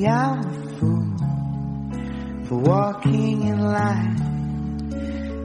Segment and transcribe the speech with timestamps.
[0.00, 4.16] Maybe I'm a fool for walking in line.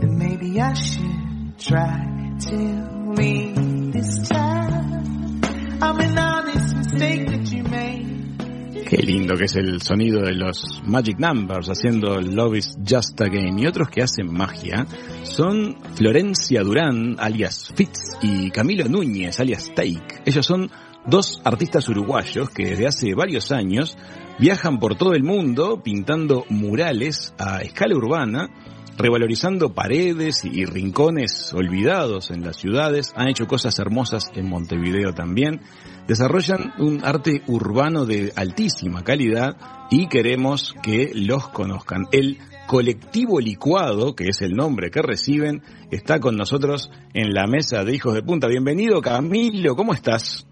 [0.01, 2.55] And maybe I should try to
[3.17, 5.41] leave this time.
[5.81, 8.85] I'm an honest mistake that you made.
[8.87, 13.27] Qué lindo que es el sonido de los Magic Numbers haciendo Love is Just a
[13.27, 13.61] Game.
[13.61, 14.87] Y otros que hacen magia
[15.23, 20.21] son Florencia Durán, alias Fitz, y Camilo Núñez, alias Take.
[20.25, 20.71] Ellos son
[21.07, 23.97] dos artistas uruguayos que desde hace varios años
[24.39, 28.49] viajan por todo el mundo pintando murales a escala urbana
[28.97, 35.61] revalorizando paredes y rincones olvidados en las ciudades, han hecho cosas hermosas en Montevideo también,
[36.07, 39.57] desarrollan un arte urbano de altísima calidad
[39.91, 42.05] y queremos que los conozcan.
[42.11, 47.83] El colectivo licuado, que es el nombre que reciben, está con nosotros en la mesa
[47.83, 48.47] de Hijos de Punta.
[48.47, 50.47] Bienvenido Camilo, ¿cómo estás?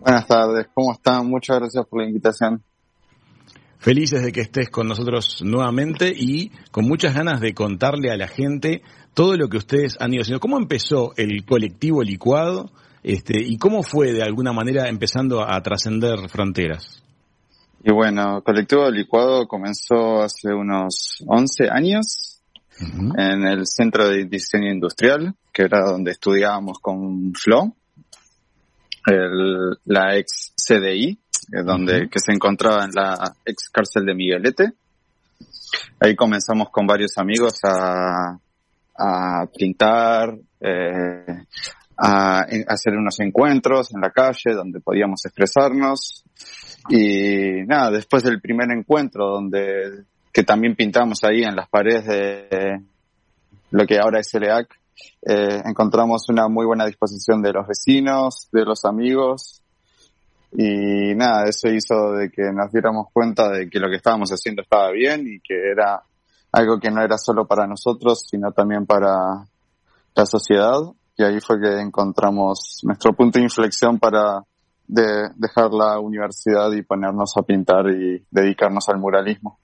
[0.00, 1.26] Buenas tardes, ¿cómo están?
[1.26, 2.62] Muchas gracias por la invitación.
[3.78, 8.26] Felices de que estés con nosotros nuevamente y con muchas ganas de contarle a la
[8.26, 8.80] gente
[9.12, 10.40] todo lo que ustedes han ido haciendo.
[10.40, 12.70] ¿Cómo empezó el colectivo licuado
[13.02, 17.02] este, y cómo fue de alguna manera empezando a trascender fronteras?
[17.84, 22.40] Y bueno, Colectivo Licuado comenzó hace unos 11 años
[22.78, 27.74] en el Centro de Diseño Industrial, que era donde estudiábamos con Flo,
[29.06, 31.18] el, la ex CDI,
[31.64, 34.72] donde, que se encontraba en la ex cárcel de Miguelete.
[36.00, 38.38] Ahí comenzamos con varios amigos a,
[39.00, 41.44] a pintar, eh,
[41.96, 46.24] a, hacer unos encuentros en la calle donde podíamos expresarnos.
[46.88, 52.80] Y nada, después del primer encuentro donde, que también pintamos ahí en las paredes de
[53.70, 54.79] lo que ahora es ELEAC,
[55.22, 59.60] eh, encontramos una muy buena disposición de los vecinos, de los amigos,
[60.52, 64.62] y nada, eso hizo de que nos diéramos cuenta de que lo que estábamos haciendo
[64.62, 66.02] estaba bien y que era
[66.52, 69.44] algo que no era solo para nosotros, sino también para
[70.14, 70.80] la sociedad.
[71.16, 74.42] Y ahí fue que encontramos nuestro punto de inflexión para
[74.88, 79.60] de dejar la universidad y ponernos a pintar y dedicarnos al muralismo.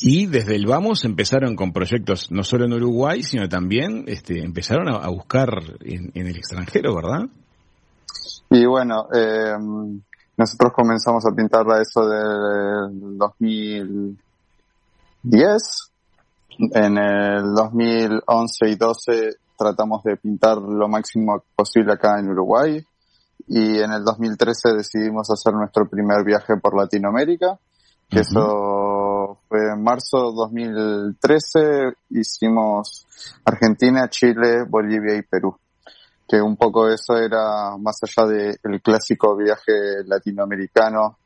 [0.00, 4.88] Y desde el Vamos empezaron con proyectos no solo en Uruguay, sino también este, empezaron
[4.88, 7.28] a, buscar en, en el extranjero, ¿verdad?
[8.50, 9.54] Y bueno, eh,
[10.36, 15.92] nosotros comenzamos a pintar a eso del 2010.
[16.72, 22.84] En el 2011 y 12 tratamos de pintar lo máximo posible acá en Uruguay.
[23.48, 27.58] Y en el 2013 decidimos hacer nuestro primer viaje por Latinoamérica,
[28.08, 28.95] que eso
[29.48, 31.92] fue en marzo 2013.
[32.10, 33.06] Hicimos
[33.44, 35.56] Argentina, Chile, Bolivia y Perú
[36.28, 41.18] que un poco eso era más allá del clásico viaje latinoamericano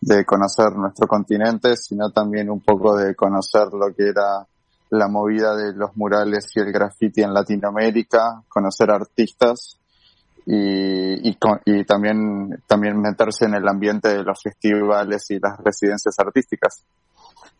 [0.00, 4.46] de conocer nuestro continente, sino también un poco de conocer lo que era
[4.90, 9.78] la movida de los murales y el graffiti en Latinoamérica, conocer artistas
[10.46, 16.18] y, y, y también, también meterse en el ambiente de los festivales y las residencias
[16.18, 16.84] artísticas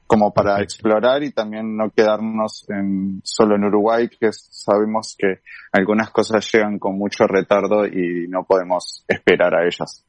[0.09, 6.11] como para explorar y también no quedarnos en, solo en Uruguay, que sabemos que algunas
[6.11, 10.05] cosas llegan con mucho retardo y no podemos esperar a ellas.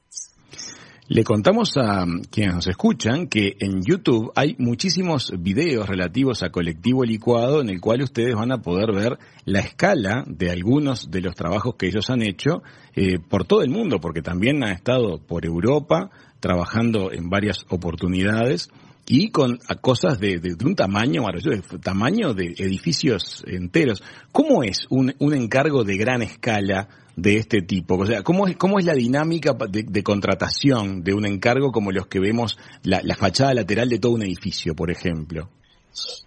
[1.09, 7.03] Le contamos a quienes nos escuchan que en YouTube hay muchísimos videos relativos a Colectivo
[7.03, 11.35] Licuado en el cual ustedes van a poder ver la escala de algunos de los
[11.35, 12.61] trabajos que ellos han hecho
[12.95, 16.09] eh, por todo el mundo, porque también han estado por Europa
[16.39, 18.69] trabajando en varias oportunidades
[19.11, 24.03] y con cosas de, un tamaño maravilloso, tamaño de edificios enteros.
[24.31, 27.95] ¿Cómo es un, un, encargo de gran escala de este tipo?
[27.97, 32.05] O sea, ¿cómo es, cómo es la dinámica de, contratación de un encargo como los
[32.05, 35.49] que vemos la, la, fachada lateral de todo un edificio, por ejemplo?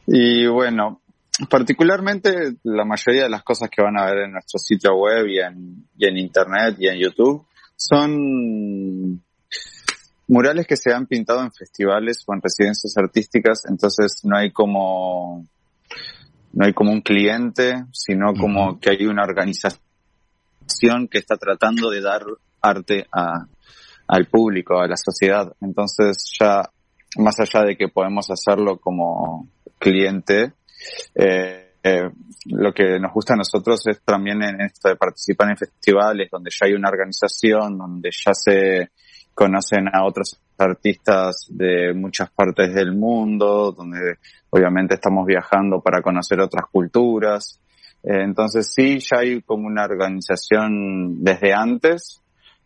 [0.09, 1.03] Y bueno,
[1.49, 5.39] particularmente la mayoría de las cosas que van a ver en nuestro sitio web y
[5.39, 9.23] en internet y en YouTube son
[10.33, 15.47] murales que se han pintado en festivales o en residencias artísticas, entonces no hay como
[16.55, 19.79] no hay como un cliente, sino como que hay una organización
[21.11, 22.23] que está tratando de dar
[22.63, 23.47] arte a,
[24.09, 25.53] al público, a la sociedad.
[25.61, 26.63] Entonces ya,
[27.19, 29.49] más allá de que podemos hacerlo como
[29.79, 30.53] cliente,
[31.15, 32.11] eh, eh,
[32.47, 36.51] lo que nos gusta a nosotros es también en esto de participar en festivales donde
[36.51, 38.91] ya hay una organización, donde ya se
[39.35, 44.17] conocen a otros artistas de muchas partes del mundo, donde
[44.51, 47.61] obviamente estamos viajando para conocer otras culturas.
[48.03, 52.23] Eh, entonces sí, ya hay como una organización desde antes,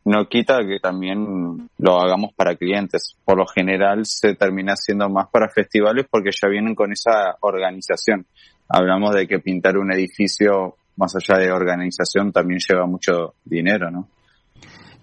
[0.06, 3.16] no quita que también lo hagamos para clientes.
[3.24, 8.24] Por lo general se termina haciendo más para festivales porque ya vienen con esa organización.
[8.68, 14.08] Hablamos de que pintar un edificio más allá de organización también lleva mucho dinero, ¿no?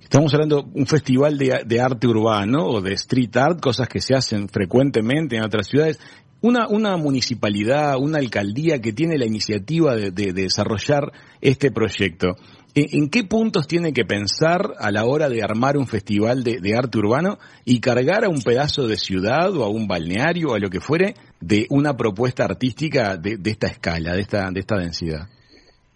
[0.04, 4.14] Estamos hablando de un festival de, arte urbano o de street art, cosas que se
[4.14, 6.00] hacen frecuentemente en otras ciudades.
[6.42, 11.12] Una, una municipalidad, una alcaldía que tiene la iniciativa de, desarrollar
[11.42, 12.36] este proyecto,
[12.76, 17.00] ¿en, qué puntos tiene que pensar a la hora de armar un festival de, arte
[17.00, 20.70] urbano y cargar a un pedazo de ciudad o a un balneario o a lo
[20.70, 25.30] que fuere de una propuesta artística de, esta escala, de esta, de esta densidad?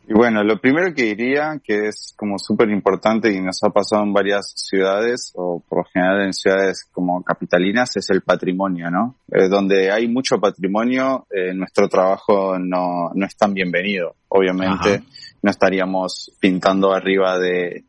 [0.10, 4.04] Y bueno, lo primero que diría, que es como súper importante y nos ha pasado
[4.04, 9.18] en varias ciudades, o por lo general en ciudades como capitalinas, es el patrimonio, ¿no?
[9.30, 14.16] Eh, donde hay mucho patrimonio, eh, nuestro trabajo no, no es tan bienvenido.
[14.30, 15.04] Obviamente
[15.42, 17.84] no estaríamos pintando arriba de,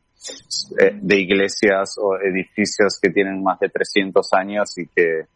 [0.80, 5.26] eh, de iglesias o edificios que tienen más de 300 años y que,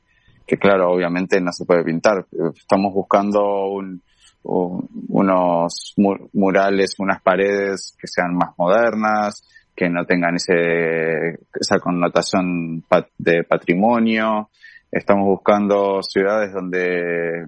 [0.45, 2.27] que claro, obviamente no se puede pintar.
[2.57, 4.03] Estamos buscando un,
[4.45, 5.95] unos
[6.33, 9.43] murales, unas paredes que sean más modernas,
[9.75, 12.85] que no tengan ese, esa connotación
[13.19, 14.51] de patrimonio.
[14.91, 17.47] Estamos buscando ciudades donde,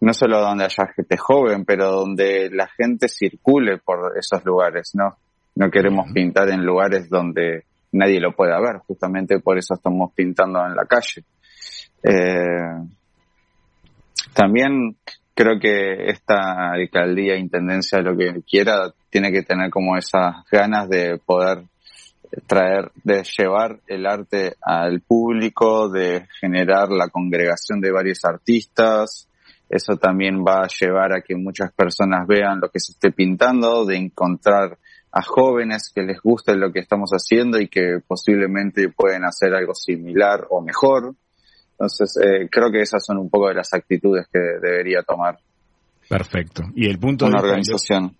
[0.00, 5.16] no solo donde haya gente joven, pero donde la gente circule por esos lugares, ¿no?
[5.54, 10.64] No queremos pintar en lugares donde nadie lo pueda ver, justamente por eso estamos pintando
[10.66, 11.24] en la calle.
[12.02, 12.88] Eh,
[14.34, 14.96] también
[15.36, 21.18] creo que esta alcaldía, intendencia, lo que quiera, tiene que tener como esas ganas de
[21.18, 21.64] poder
[22.46, 29.28] traer, de llevar el arte al público, de generar la congregación de varios artistas.
[29.68, 33.84] Eso también va a llevar a que muchas personas vean lo que se esté pintando,
[33.84, 34.78] de encontrar
[35.12, 39.74] a jóvenes que les guste lo que estamos haciendo y que posiblemente pueden hacer algo
[39.74, 41.14] similar o mejor.
[41.78, 45.38] Entonces, eh, creo que esas son un poco de las actitudes que debería tomar.
[46.08, 46.62] Perfecto.
[46.74, 48.16] Y el punto una de organización.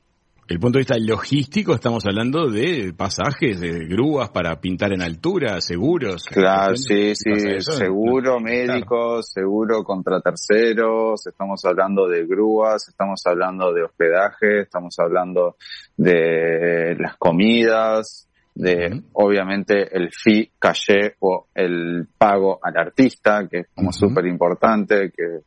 [0.48, 5.60] El punto de vista logístico, estamos hablando de pasajes, de grúas para pintar en altura,
[5.60, 6.22] seguros.
[6.26, 13.82] Claro, sí, sí, seguro médico, seguro contra terceros, estamos hablando de grúas, estamos hablando de
[13.82, 15.56] hospedaje, estamos hablando
[15.96, 23.66] de las comidas, de obviamente el fee, caché o el pago al artista, que es
[23.74, 25.40] como súper importante, que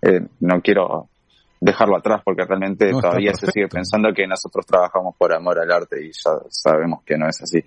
[0.00, 1.10] eh, no quiero
[1.60, 6.02] dejarlo atrás porque realmente todavía se sigue pensando que nosotros trabajamos por amor al arte
[6.02, 7.60] y ya sabemos que no es así.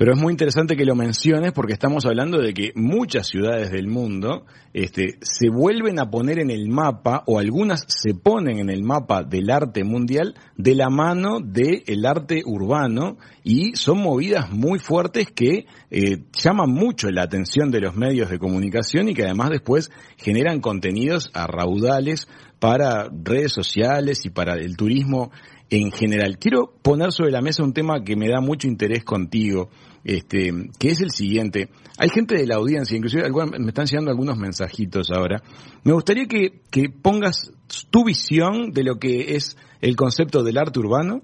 [0.00, 3.86] Pero es muy interesante que lo menciones porque estamos hablando de que muchas ciudades del
[3.86, 8.82] mundo este, se vuelven a poner en el mapa o algunas se ponen en el
[8.82, 15.26] mapa del arte mundial de la mano del arte urbano y son movidas muy fuertes
[15.34, 19.90] que eh, llaman mucho la atención de los medios de comunicación y que además después
[20.16, 22.26] generan contenidos a raudales
[22.58, 25.30] para redes sociales y para el turismo
[25.68, 26.38] en general.
[26.38, 29.68] Quiero poner sobre la mesa un tema que me da mucho interés contigo
[30.04, 31.68] este, que es el siguiente.
[31.98, 35.42] Hay gente de la audiencia, inclusive me están llegando algunos mensajitos ahora.
[35.84, 36.60] Me gustaría que,
[37.02, 37.52] pongas
[37.90, 41.22] tu visión de lo que es el concepto del arte urbano,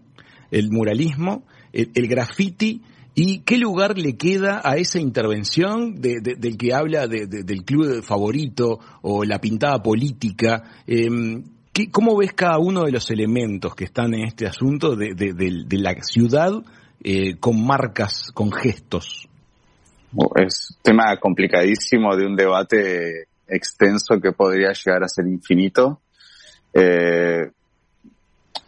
[0.51, 2.83] el muralismo, el, graffiti,
[3.19, 9.25] ¿Y qué lugar le queda a esa intervención del que habla del club favorito o
[9.25, 10.83] la pintada política?
[10.87, 11.43] Em,
[11.91, 15.15] ¿Cómo ves cada uno de los elementos que están en este asunto de,
[15.71, 16.53] la ciudad
[17.03, 19.29] eh, con marcas, con gestos?
[20.37, 26.01] Es un tema complicadísimo de un debate extenso que podría llegar a ser infinito.
[26.73, 27.51] Eh,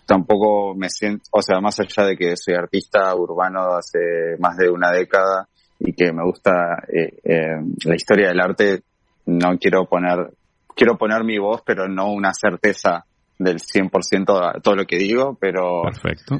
[0.06, 4.70] tampoco me siento, o sea, más allá de que soy artista urbano hace más de
[4.70, 8.82] una década y que me gusta eh, la historia del arte,
[9.26, 10.32] no quiero poner,
[10.74, 13.04] quiero poner mi voz, pero no una certeza
[13.38, 15.82] del 100% a todo lo que digo, pero...
[15.82, 16.38] Perfecto.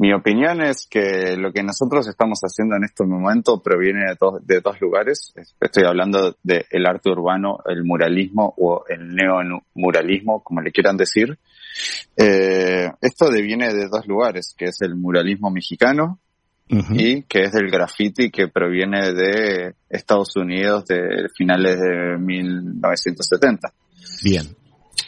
[0.00, 4.60] Mi opinión es que lo que nosotros estamos haciendo en este momento proviene de, de
[4.62, 5.34] dos lugares.
[5.60, 11.38] Estoy hablando del arte urbano, el muralismo o el neomuralismo, como le quieran decir.
[12.16, 16.18] Eh, esto deviene de dos lugares, que es el muralismo mexicano
[16.66, 23.70] y que es del graffiti que proviene de Estados Unidos de finales de 1970.
[24.24, 24.46] Bien.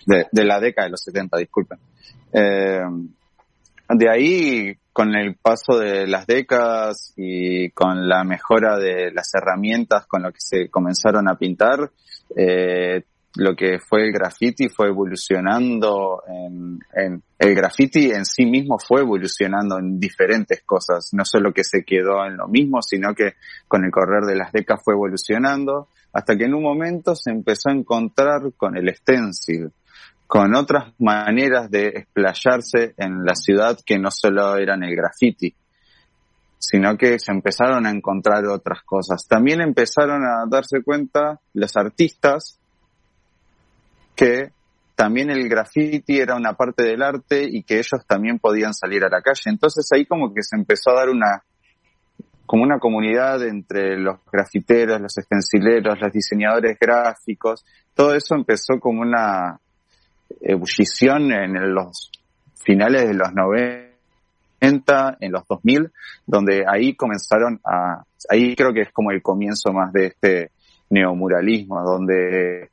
[0.05, 1.79] De, la década de los 70, disculpen.
[2.31, 2.81] Eh,
[3.95, 10.07] de ahí, con el paso de las décadas y con la mejora de las herramientas
[10.07, 11.91] con las que se comenzaron a pintar,
[12.37, 13.05] eh,
[13.37, 19.01] lo que fue el graffiti fue evolucionando en, en, el graffiti en sí mismo fue
[19.01, 23.35] evolucionando en diferentes cosas, no solo que se quedó en lo mismo, sino que
[23.67, 27.71] con el correr de las décadas fue evolucionando hasta que en un momento se empezó
[27.71, 29.73] a encontrar con el stencil,
[30.33, 35.55] con otras maneras de explayarse en la ciudad que no solo eran el graffiti
[36.59, 39.27] sino que se empezaron a encontrar otras cosas.
[39.29, 42.59] También empezaron a darse cuenta los artistas
[44.17, 44.53] que
[44.95, 49.11] también el graffiti era una parte del arte y que ellos también podían salir a
[49.11, 49.51] la calle.
[49.51, 51.43] Entonces ahí como que se empezó a dar una
[52.47, 59.03] como una comunidad entre los grafiteros, los estencileros, los diseñadores gráficos, todo eso empezó como
[59.03, 59.61] una
[60.41, 62.11] ebullición en los
[62.55, 63.93] finales de los 90
[65.21, 65.93] en los 2000,
[66.27, 70.51] donde ahí comenzaron a, ahí creo que es como el comienzo más de este
[70.91, 72.71] neomuralismo, donde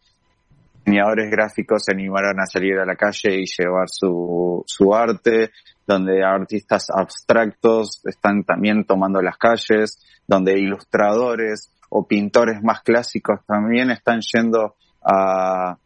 [0.85, 5.51] diseñadores gráficos se animaron a salir a la calle y llevar su, su arte,
[5.85, 13.89] donde artistas abstractos están también tomando las calles, donde ilustradores o pintores más clásicos también
[13.89, 15.77] están yendo a,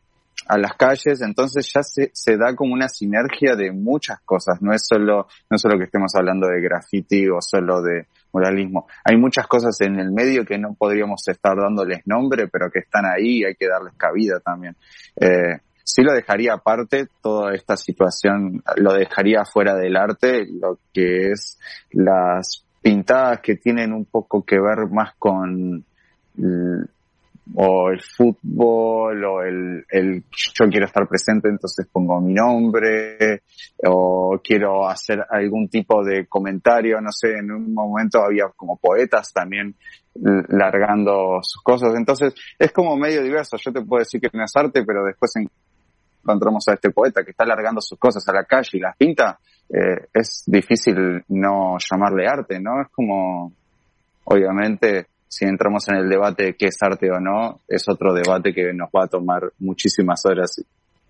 [0.48, 4.74] a las calles, entonces ya se, se da como una sinergia de muchas cosas, no
[4.74, 8.88] es solo, no solo que estemos hablando de graffiti o solo de muralismo.
[9.04, 13.06] Hay muchas cosas en el medio que no podríamos estar dándoles nombre, pero que están
[13.06, 14.76] ahí y hay que darles cabida también.
[15.16, 21.32] Eh, sí lo dejaría aparte, toda esta situación lo dejaría fuera del arte, lo que
[21.32, 21.60] es
[21.92, 25.86] las pintadas que tienen un poco que ver más con
[27.56, 33.42] o el fútbol o el, el yo quiero estar presente entonces pongo mi nombre
[33.86, 39.34] o quiero hacer algún tipo de comentario no sé en un momento había como poetas
[39.34, 39.76] también
[40.16, 41.94] largando sus cosas.
[41.96, 43.58] Entonces es como medio diverso.
[43.58, 45.32] Yo te puedo decir que no es arte pero después
[46.24, 49.40] encontramos a este poeta que está largando sus cosas a la calle y las pinta
[49.70, 53.52] eh, es difícil no llamarle arte no es como
[54.26, 58.54] obviamente si entramos en el debate de qué es arte o no, es otro debate
[58.54, 60.64] que nos va a tomar muchísimas horas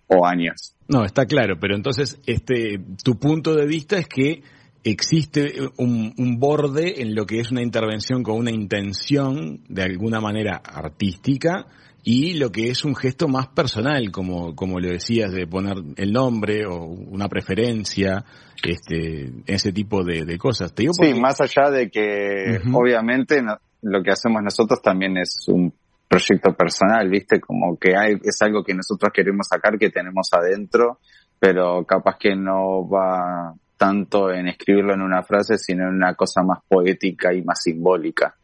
[0.06, 0.74] o años.
[0.88, 4.42] No, está claro, pero entonces este tu punto de vista es que
[4.82, 10.20] existe un, un, borde en lo que es una intervención con una intención de alguna
[10.20, 11.66] manera artística
[12.04, 16.12] y lo que es un gesto más personal, como, como lo decías, de poner el
[16.12, 18.24] nombre o una preferencia,
[18.62, 20.74] este, ese tipo de, cosas.
[20.74, 23.40] ¿Te Sí, más allá de que obviamente
[23.84, 25.72] lo que hacemos nosotros también es un
[26.08, 27.40] proyecto personal, ¿viste?
[27.40, 30.98] Como que hay, es algo que nosotros queremos sacar, que tenemos adentro,
[31.38, 36.42] pero capaz que no va tanto en escribirlo en una frase, sino en una cosa
[36.42, 38.34] más poética y más simbólica.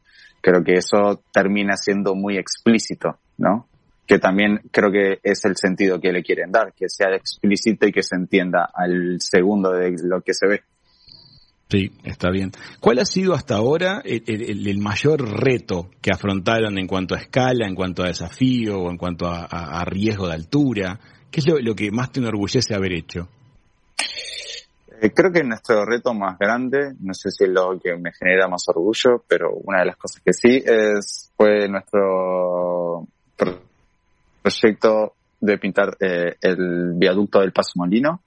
[0.42, 3.66] Creo que eso termina siendo muy explícito, ¿no?
[4.06, 7.92] Que también creo que es el sentido que le quieren dar, que sea explícito y
[7.92, 10.62] que se entienda al segundo de lo que se ve.
[11.70, 12.50] Sí, está bien.
[12.80, 17.76] ¿Cuál ha sido hasta ahora el, mayor reto que afrontaron en cuanto a escala, en
[17.76, 20.98] cuanto a desafío o en cuanto a, riesgo de altura?
[21.30, 23.28] ¿Qué es lo, que más te enorgullece haber hecho?
[25.00, 28.48] Eh, creo que nuestro reto más grande, no sé si es lo que me genera
[28.48, 33.06] más orgullo, pero una de las cosas que sí es fue nuestro
[34.42, 38.20] proyecto de pintar eh, el viaducto del Paso Molino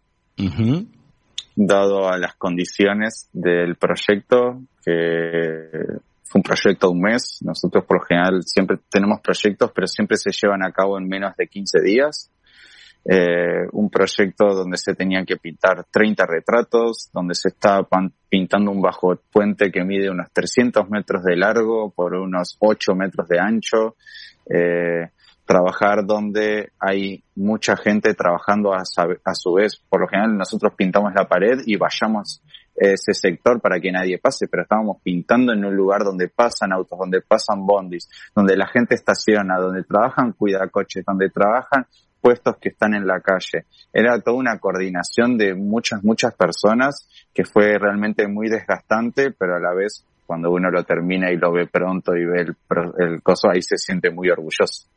[1.55, 5.69] dado a las condiciones del proyecto, que
[6.23, 7.39] fue un proyecto de un mes.
[7.41, 11.35] Nosotros por lo general siempre tenemos proyectos, pero siempre se llevan a cabo en menos
[11.37, 12.29] de 15 días.
[13.05, 17.85] Eh, un proyecto donde se tenían que pintar 30 retratos, donde se estaba
[18.29, 23.27] pintando un bajo puente que mide unos 300 metros de largo por unos 8 metros
[23.27, 23.95] de ancho.
[24.49, 25.09] Eh,
[25.53, 28.81] trabajar donde hay mucha gente trabajando a,
[29.35, 29.79] su vez.
[29.87, 32.41] Por lo general nosotros pintamos la pared y vayamos
[32.75, 36.97] ese sector para que nadie pase, pero estábamos pintando en un lugar donde pasan autos,
[36.97, 41.85] donde pasan bondis, donde la gente estaciona, donde trabajan cuidacoches, donde trabajan
[42.19, 43.67] puestos que están en la calle.
[43.93, 49.59] Era toda una coordinación de muchas, muchas personas que fue realmente muy desgastante, pero a
[49.59, 52.55] la vez cuando uno lo termina y lo ve pronto y ve el,
[52.97, 54.87] el coso, ahí se siente muy orgulloso.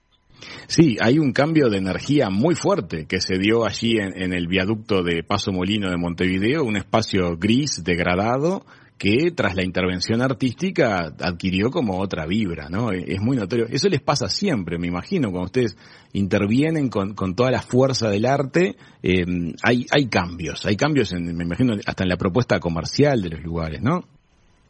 [0.66, 5.02] Sí, hay un cambio de energía muy fuerte que se dio allí en, el viaducto
[5.02, 8.64] de Paso Molino de Montevideo, un espacio gris, degradado,
[8.98, 12.92] que tras la intervención artística adquirió como otra vibra, ¿no?
[12.92, 13.66] E, es muy notorio.
[13.68, 15.76] Eso les pasa siempre, me imagino, cuando ustedes
[16.14, 21.44] intervienen con, toda la fuerza del arte, em, hay, hay cambios, hay cambios, en, me
[21.44, 24.04] imagino, hasta en la propuesta comercial de los lugares, ¿no?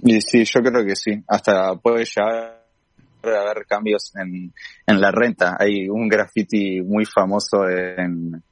[0.03, 1.23] Y sí, yo creo que sí.
[1.27, 2.05] Hasta puede
[3.31, 4.53] ya haber cambios en,
[4.87, 5.57] en la renta.
[5.59, 8.43] Hay un graffiti muy famoso en,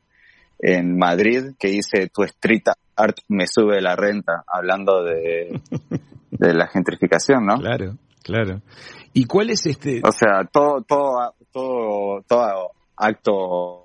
[0.59, 2.65] en Madrid que dice tu street
[2.97, 5.61] art me sube la renta, hablando de,
[6.31, 7.57] de la gentrificación, ¿no?
[7.57, 8.63] Claro, claro.
[9.13, 10.01] ¿Y cuál es este?
[10.05, 13.81] O sea, todo, todo, todo, todo acto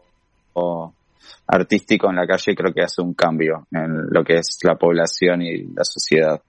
[1.48, 5.42] artístico en la calle creo que hace un cambio en lo que es la población
[5.42, 6.42] y la sociedad.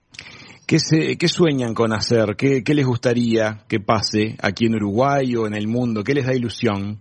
[0.71, 2.37] ¿Qué, se, qué sueñan con hacer?
[2.37, 6.01] ¿Qué, ¿Qué les gustaría que pase aquí en Uruguay o en el mundo?
[6.01, 6.97] ¿Qué les da ilusión?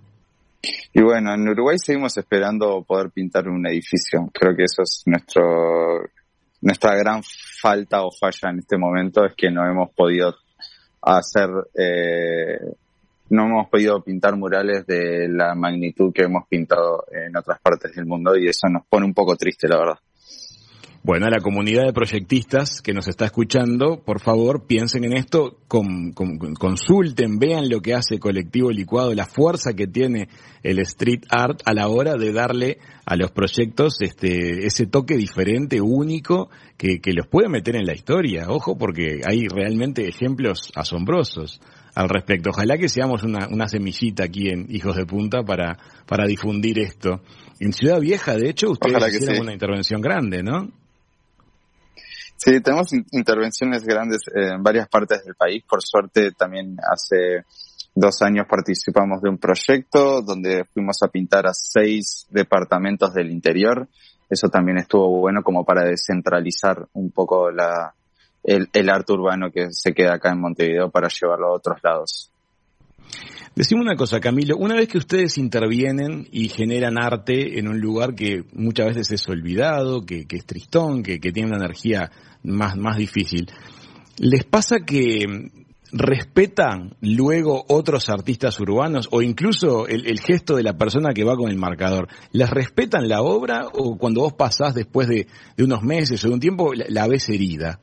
[0.92, 4.28] Y bueno, en Uruguay seguimos esperando poder pintar un edificio.
[4.34, 6.00] Creo que eso es nuestro,
[6.60, 10.34] nuestra gran falta o falla en este momento, es que no hemos podido
[11.02, 11.48] hacer,
[11.78, 12.58] eh,
[13.28, 18.06] no hemos podido pintar murales de la magnitud que hemos pintado en otras partes del
[18.06, 19.98] mundo y eso nos pone un poco triste, la verdad.
[21.02, 25.56] Bueno, a la comunidad de proyectistas que nos está escuchando, por favor, piensen en esto,
[25.66, 30.28] consulten, vean lo que hace Colectivo Licuado, la fuerza que tiene
[30.62, 35.80] el street art a la hora de darle a los proyectos este, ese toque diferente,
[35.80, 38.48] único, que, que los puede meter en la historia.
[38.50, 41.62] Ojo, porque hay realmente ejemplos asombrosos
[41.94, 42.50] al respecto.
[42.50, 47.22] Ojalá que seamos una, una semillita aquí en Hijos de Punta para, para difundir esto.
[47.58, 50.68] En Ciudad Vieja, de hecho, ustedes hicieron una intervención grande, ¿no?
[52.42, 55.62] Sí, tenemos intervenciones grandes en varias partes del país.
[55.68, 57.44] Por suerte, también hace
[57.94, 63.86] dos años participamos de un proyecto donde fuimos a pintar a seis departamentos del interior.
[64.30, 67.92] Eso también estuvo bueno como para descentralizar un poco la,
[68.42, 72.29] el, el arte urbano que se queda acá en Montevideo para llevarlo a otros lados.
[73.54, 78.14] Decime una cosa, Camilo, una vez que ustedes intervienen y generan arte en un lugar
[78.14, 82.10] que muchas veces es olvidado, que, es tristón, que, tiene una energía
[82.44, 83.50] más, más difícil,
[84.18, 85.50] ¿les pasa que
[85.92, 91.50] respetan luego otros artistas urbanos o incluso el, gesto de la persona que va con
[91.50, 92.06] el marcador?
[92.30, 95.26] ¿Les respetan la obra o cuando vos pasás después de,
[95.58, 97.80] unos meses o de un tiempo la ves herida?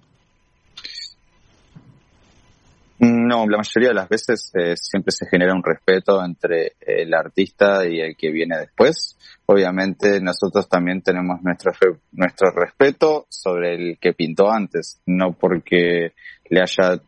[2.99, 7.87] No, la mayoría de las veces eh, siempre se genera un respeto entre el artista
[7.87, 9.17] y el que viene después.
[9.45, 11.71] Obviamente nosotros también tenemos nuestro,
[12.11, 16.13] nuestro respeto sobre el que pintó antes, no porque
[16.49, 16.99] le haya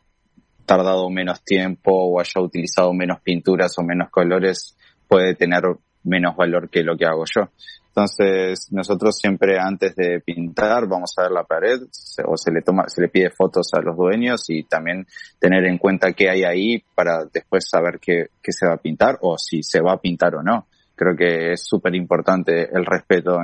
[0.66, 5.64] tardado menos tiempo o haya utilizado menos pinturas o menos colores puede tener
[6.04, 7.50] menos valor que lo que hago yo.
[7.90, 11.82] Entonces, nosotros siempre antes de pintar vamos a ver la pared
[12.26, 15.06] o se le toma, se le pide fotos a los dueños y también
[15.40, 19.18] tener en cuenta qué hay ahí para después saber qué, qué se va a pintar
[19.22, 20.68] o si se va a pintar o no.
[20.96, 23.40] Creo que es súper importante el respeto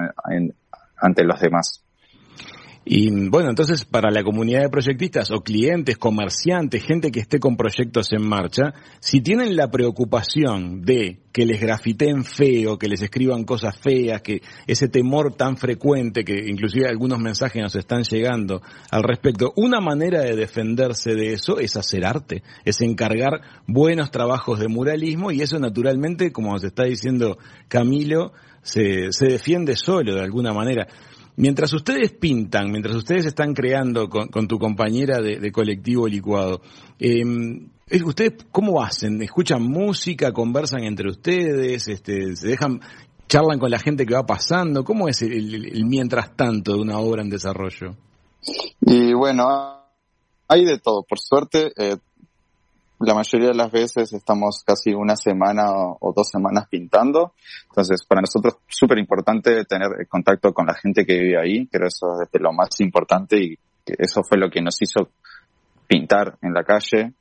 [0.97, 1.84] ante los demás.
[2.87, 7.57] Y bueno, entonces para la comunidad de proyectistas o clientes, comerciantes, gente que esté con
[7.57, 13.43] proyectos en marcha, si tienen la preocupación de que les grafiten feo, que les escriban
[13.43, 19.01] cosas feas, que ese temor tan frecuente que inclusive algunos mensajes nos están llegando al
[19.01, 24.67] respecto, una manera de defenderse de eso es hacer arte, es encargar buenos trabajos de
[24.67, 30.53] muralismo y eso naturalmente, como nos está diciendo Camilo, se, se defiende solo de alguna
[30.53, 30.87] manera.
[31.37, 36.61] Mientras ustedes pintan, mientras ustedes están creando con, tu compañera de, colectivo licuado,
[36.99, 37.23] eh,
[38.05, 39.21] ¿ustedes cómo hacen?
[39.21, 40.31] ¿Escuchan música?
[40.31, 41.87] ¿Conversan entre ustedes?
[41.89, 42.79] Este, ¿Se dejan,
[43.27, 44.83] charlan con la gente que va pasando?
[44.83, 47.95] ¿Cómo es el, mientras tanto de una obra en desarrollo?
[48.81, 49.45] Y bueno,
[50.47, 51.03] hay de todo.
[51.03, 51.97] Por suerte, eh,
[52.99, 55.63] la mayoría de las veces estamos casi una semana
[55.99, 57.33] o, dos semanas pintando.
[57.69, 61.67] Entonces, para nosotros es súper importante tener contacto con la gente que vive ahí.
[61.67, 65.09] Creo eso es lo más importante y eso fue lo que nos hizo
[65.87, 67.13] pintar en la calle.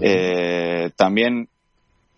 [0.00, 1.48] eh, también,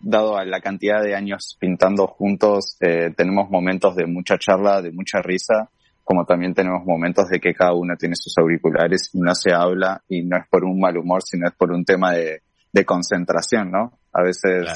[0.01, 4.93] dado a la cantidad de años pintando juntos, eh, tenemos momentos de mucha charla, de
[4.93, 5.71] mucha risa,
[6.05, 10.03] como también tenemos momentos de que cada uno tiene sus auriculares y no se habla
[10.09, 13.71] y no es por un mal humor, sino es por un tema de, de concentración,
[13.71, 13.99] ¿no?
[14.13, 14.67] A veces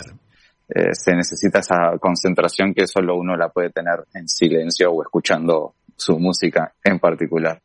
[0.69, 5.75] eh, se necesita esa concentración que solo uno la puede tener en silencio o escuchando
[5.97, 7.61] su música en particular.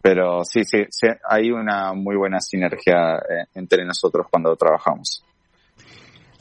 [0.00, 5.24] Pero sí, sí, sí hay una muy buena sinergia eh, entre nosotros cuando trabajamos.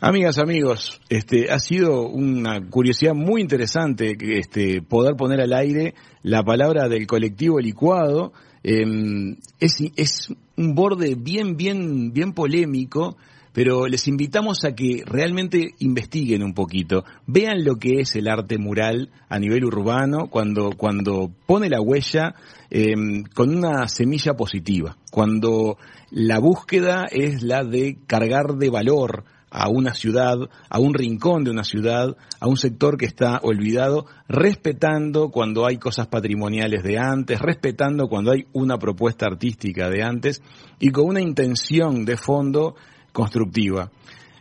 [0.01, 6.43] Amigas, amigos, este ha sido una curiosidad muy interesante este poder poner al aire la
[6.43, 8.33] palabra del colectivo licuado
[8.67, 13.17] Em, es, es un borde bien, bien, bien polémico,
[13.55, 18.57] pero les invitamos a que realmente investiguen un poquito, vean lo que es el arte
[18.57, 22.35] mural a nivel urbano cuando, cuando pone la huella
[22.69, 25.77] em, con una semilla positiva, cuando
[26.11, 29.23] la búsqueda es la de cargar de valor
[29.55, 30.37] a una ciudad,
[30.69, 35.77] a un rincón de una ciudad, a un sector que está olvidado, respetando cuando hay
[35.77, 40.41] cosas patrimoniales de antes, respetando cuando hay una propuesta artística de antes
[40.79, 42.75] y con una intención de fondo
[43.13, 43.89] constructiva.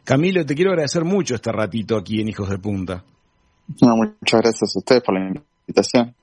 [0.03, 3.05] Camilo, te quiero agradecer mucho este ratito aquí en Hijos de Punta.
[3.69, 5.33] muchas gracias a ustedes por la
[5.65, 6.15] invitación.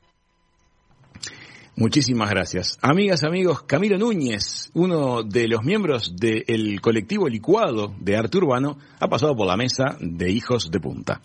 [1.75, 2.77] Muchísimas gracias.
[2.81, 9.07] Amigas, amigos, Camilo Núñez, uno de los miembros del colectivo licuado de arte urbano, ha
[9.07, 11.21] pasado por la mesa de Hijos de Punta.